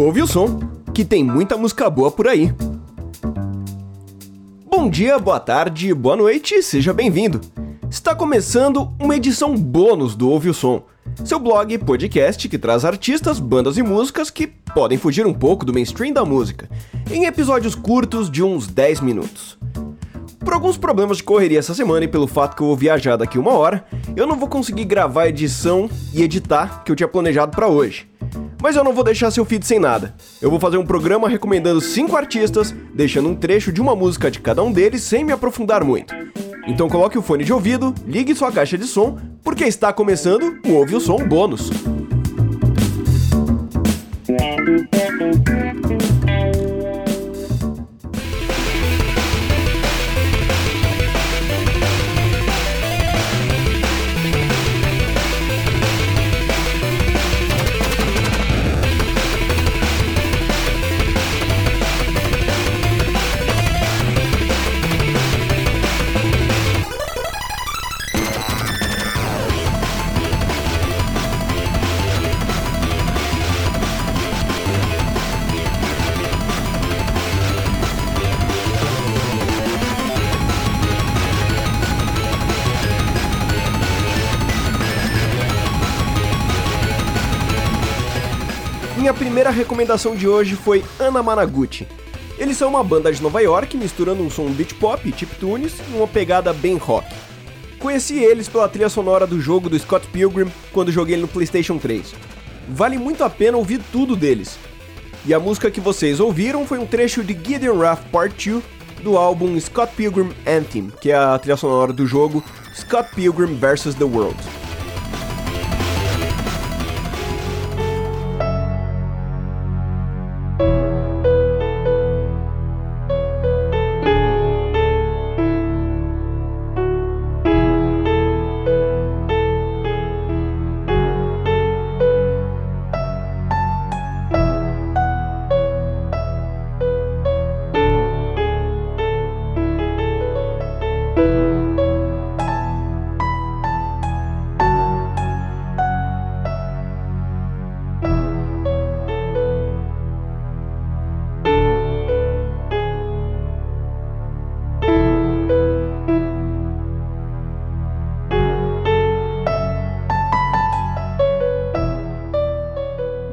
[0.00, 0.58] Ouve o som,
[0.94, 2.54] que tem muita música boa por aí.
[4.64, 7.38] Bom dia, boa tarde, boa noite, seja bem-vindo.
[7.90, 10.84] Está começando uma edição bônus do Ouve o Som,
[11.22, 15.74] seu blog podcast que traz artistas, bandas e músicas que podem fugir um pouco do
[15.74, 16.66] mainstream da música,
[17.12, 19.58] em episódios curtos de uns 10 minutos.
[20.38, 23.38] Por alguns problemas de correria essa semana e pelo fato que eu vou viajar daqui
[23.38, 23.84] uma hora,
[24.16, 28.09] eu não vou conseguir gravar a edição e editar que eu tinha planejado para hoje.
[28.62, 30.14] Mas eu não vou deixar seu feed sem nada.
[30.40, 34.40] Eu vou fazer um programa recomendando cinco artistas, deixando um trecho de uma música de
[34.40, 36.14] cada um deles sem me aprofundar muito.
[36.66, 40.74] Então coloque o fone de ouvido, ligue sua caixa de som, porque está começando o
[40.74, 41.70] Ouve o Som Bônus.
[89.00, 91.88] Minha primeira recomendação de hoje foi Ana Managuchi.
[92.38, 95.96] Eles são uma banda de Nova York misturando um som beat pop, tip tunes e
[95.96, 97.08] uma pegada bem rock.
[97.78, 102.14] Conheci eles pela trilha sonora do jogo do Scott Pilgrim quando joguei no PlayStation 3.
[102.68, 104.58] Vale muito a pena ouvir tudo deles.
[105.24, 108.62] E a música que vocês ouviram foi um trecho de Gideon Wrath Part 2
[109.02, 112.44] do álbum Scott Pilgrim Anthem, que é a trilha sonora do jogo
[112.76, 113.94] Scott Pilgrim vs.
[113.94, 114.59] The World.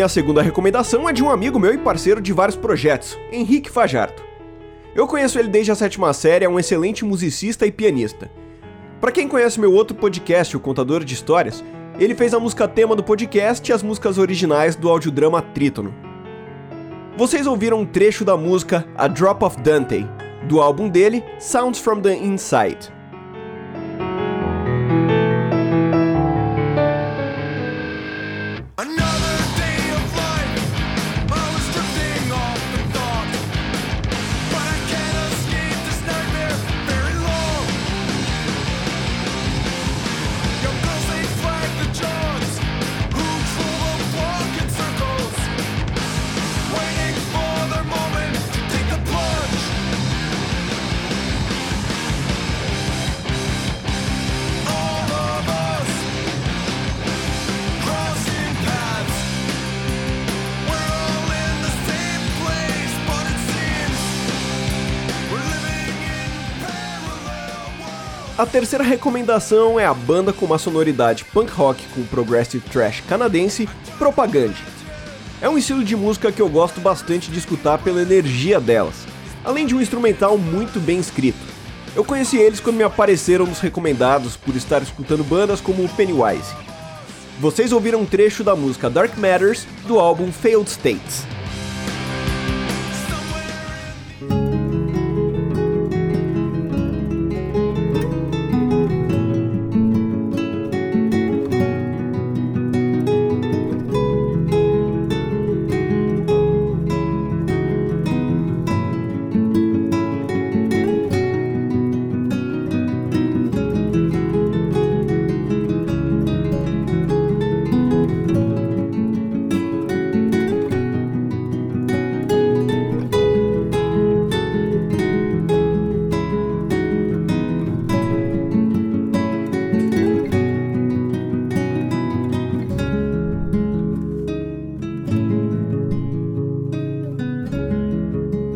[0.00, 4.22] Minha segunda recomendação é de um amigo meu e parceiro de vários projetos, Henrique Fajardo.
[4.94, 8.30] Eu conheço ele desde a sétima série, é um excelente musicista e pianista.
[8.98, 11.62] Para quem conhece meu outro podcast, O Contador de Histórias,
[11.98, 15.94] ele fez a música tema do podcast e as músicas originais do audiodrama Trítono.
[17.14, 20.06] Vocês ouviram um trecho da música A Drop of Dante,
[20.48, 22.90] do álbum dele Sounds from the Inside.
[68.40, 73.68] A terceira recomendação é a banda com uma sonoridade punk rock com progressive thrash canadense,
[73.98, 74.56] Propaganda.
[75.42, 79.06] É um estilo de música que eu gosto bastante de escutar pela energia delas,
[79.44, 81.36] além de um instrumental muito bem escrito.
[81.94, 86.54] Eu conheci eles quando me apareceram nos recomendados por estar escutando bandas como Pennywise.
[87.38, 91.26] Vocês ouviram um trecho da música Dark Matters do álbum Failed States.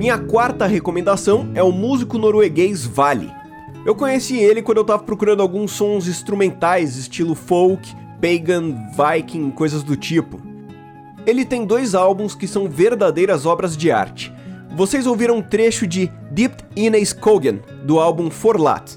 [0.00, 3.30] Minha quarta recomendação é o músico norueguês Vale.
[3.84, 9.82] Eu conheci ele quando eu tava procurando alguns sons instrumentais, estilo folk, pagan, viking, coisas
[9.82, 10.40] do tipo.
[11.26, 14.32] Ele tem dois álbuns que são verdadeiras obras de arte.
[14.74, 18.96] Vocês ouviram um trecho de Dipped in Skogen, do álbum Forlat.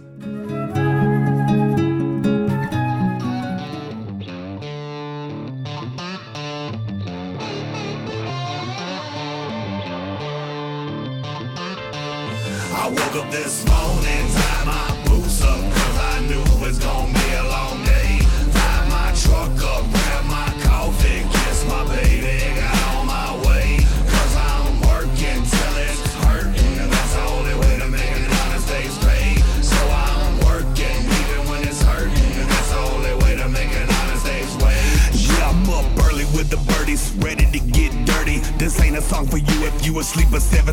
[12.83, 17.13] I woke up this morning, tied my boots up, cause I knew it was gonna
[17.13, 18.19] be a long day.
[18.51, 23.79] Tied my truck up, grabbed my coffee, kissed my baby, got on my way.
[24.03, 28.67] Cause I'm working till it's hurting, and that's the only way to make an honest
[28.67, 29.39] day's pay.
[29.63, 33.87] So I'm working even when it's hurting, and that's the only way to make an
[34.03, 35.31] honest day's wage.
[35.31, 38.43] Yeah, I'm up early with the birdies, ready to get dirty.
[38.59, 40.72] This ain't a song for you if you asleep at 7:30.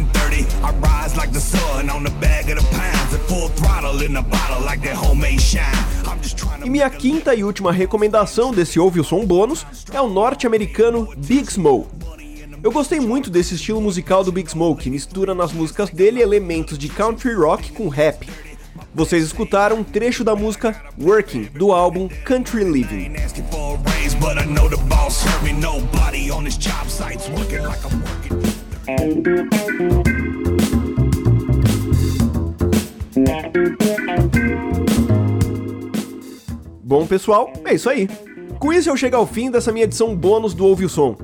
[6.62, 11.50] E minha quinta e última recomendação desse Ouve o Som bônus é o norte-americano Big
[11.50, 11.88] Smoke.
[12.62, 16.76] Eu gostei muito desse estilo musical do Big Smoke, que mistura nas músicas dele elementos
[16.76, 18.28] de country rock com rap.
[18.94, 23.12] Vocês escutaram um trecho da música Working, do álbum Country Living.
[36.90, 38.08] Bom, pessoal, é isso aí.
[38.58, 41.16] Com isso eu chego ao fim dessa minha edição bônus do Ouve o Som.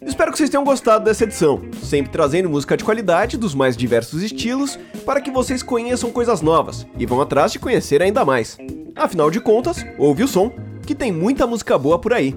[0.00, 4.22] Espero que vocês tenham gostado dessa edição, sempre trazendo música de qualidade dos mais diversos
[4.22, 8.56] estilos para que vocês conheçam coisas novas e vão atrás de conhecer ainda mais.
[8.94, 10.52] Afinal de contas, ouve o som,
[10.86, 12.36] que tem muita música boa por aí.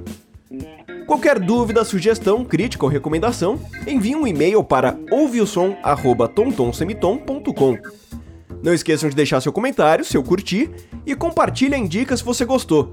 [1.06, 8.01] Qualquer dúvida, sugestão, crítica ou recomendação, envie um e-mail para ouveosom@tomtomsemitom.com.
[8.64, 10.70] Não esqueçam de deixar seu comentário, se eu curtir,
[11.06, 12.92] e compartilhe em dicas se você gostou.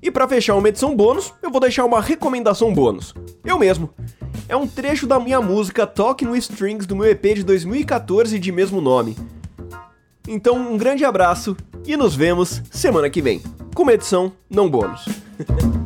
[0.00, 3.12] E para fechar uma edição bônus, eu vou deixar uma recomendação bônus.
[3.44, 3.90] Eu mesmo.
[4.48, 8.52] É um trecho da minha música Talking with Strings do meu EP de 2014 de
[8.52, 9.16] mesmo nome.
[10.28, 13.42] Então, um grande abraço e nos vemos semana que vem,
[13.76, 15.04] com uma edição não bônus.